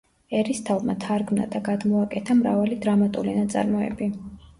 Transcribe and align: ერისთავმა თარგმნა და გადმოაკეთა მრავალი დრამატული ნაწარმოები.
ერისთავმა 0.35 0.93
თარგმნა 1.03 1.45
და 1.55 1.61
გადმოაკეთა 1.67 2.37
მრავალი 2.39 2.79
დრამატული 2.87 3.37
ნაწარმოები. 3.37 4.09